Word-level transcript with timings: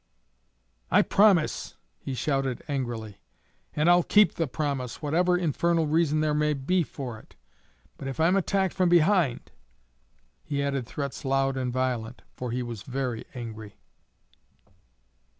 "I 0.89 1.03
promise," 1.03 1.75
he 1.99 2.15
shouted 2.15 2.63
angrily, 2.67 3.21
"and 3.75 3.87
I'll 3.87 4.01
keep 4.01 4.33
the 4.33 4.47
promise, 4.47 4.99
whatever 4.99 5.37
infernal 5.37 5.85
reason 5.85 6.21
there 6.21 6.33
may 6.33 6.55
be 6.55 6.81
for 6.81 7.19
it; 7.19 7.35
but 7.99 8.07
if 8.07 8.19
I'm 8.19 8.35
attacked 8.35 8.73
from 8.73 8.89
behind" 8.89 9.51
He 10.43 10.63
added 10.63 10.87
threats 10.87 11.23
loud 11.23 11.55
and 11.55 11.71
violent, 11.71 12.23
for 12.33 12.49
he 12.49 12.63
was 12.63 12.81
very 12.81 13.25
angry. 13.35 13.75